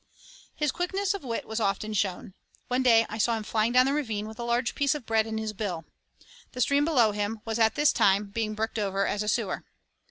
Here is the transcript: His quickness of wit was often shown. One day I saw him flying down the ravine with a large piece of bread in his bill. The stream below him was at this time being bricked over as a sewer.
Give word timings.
His 0.55 0.71
quickness 0.71 1.13
of 1.13 1.23
wit 1.23 1.45
was 1.47 1.59
often 1.59 1.93
shown. 1.93 2.33
One 2.69 2.81
day 2.81 3.05
I 3.07 3.19
saw 3.19 3.37
him 3.37 3.43
flying 3.43 3.71
down 3.73 3.85
the 3.85 3.93
ravine 3.93 4.27
with 4.27 4.39
a 4.39 4.43
large 4.43 4.73
piece 4.73 4.95
of 4.95 5.05
bread 5.05 5.27
in 5.27 5.37
his 5.37 5.53
bill. 5.53 5.85
The 6.53 6.61
stream 6.61 6.85
below 6.85 7.11
him 7.11 7.41
was 7.45 7.59
at 7.59 7.75
this 7.75 7.93
time 7.93 8.31
being 8.31 8.55
bricked 8.55 8.79
over 8.79 9.05
as 9.05 9.21
a 9.21 9.27
sewer. 9.27 9.63